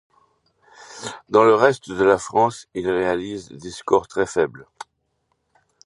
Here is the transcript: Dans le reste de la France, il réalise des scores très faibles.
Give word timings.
Dans 1.29 1.43
le 1.43 1.53
reste 1.53 1.91
de 1.91 2.03
la 2.03 2.17
France, 2.17 2.67
il 2.73 2.89
réalise 2.89 3.49
des 3.49 3.69
scores 3.69 4.07
très 4.07 4.25
faibles. 4.25 4.65